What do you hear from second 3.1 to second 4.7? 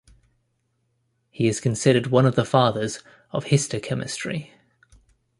of histochemistry.